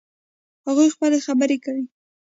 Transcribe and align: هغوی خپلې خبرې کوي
هغوی 0.67 0.87
خپلې 0.95 1.19
خبرې 1.27 1.57
کوي 1.65 1.85